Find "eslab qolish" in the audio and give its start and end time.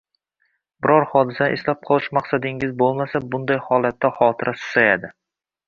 1.57-2.09